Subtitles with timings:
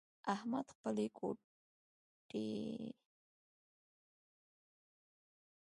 [0.33, 1.53] احمد خپلې خوټې
[2.75, 2.89] تلي.